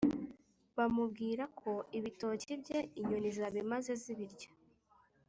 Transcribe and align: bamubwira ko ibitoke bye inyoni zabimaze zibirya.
bamubwira 0.77 1.43
ko 1.59 1.71
ibitoke 1.97 2.51
bye 2.61 2.79
inyoni 2.99 3.29
zabimaze 3.37 3.91
zibirya. 4.03 4.49